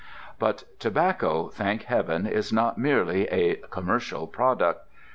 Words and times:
But 0.39 0.63
tobacco, 0.79 1.49
thank 1.49 1.83
heaven, 1.83 2.25
is 2.25 2.51
not 2.51 2.79
merely 2.79 3.27
a 3.27 3.57
"commercial 3.69 4.25
product." 4.25 4.87